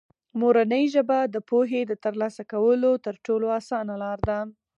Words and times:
مورنۍ 0.41 0.83
ژبه 0.93 1.19
د 1.33 1.35
پوهې 1.49 1.81
د 1.87 1.93
ترلاسه 2.03 2.43
کولو 2.51 2.91
تر 3.05 3.15
ټولو 3.25 3.47
اسانه 3.59 3.93
لاره 4.03 4.23
ده. 4.29 4.39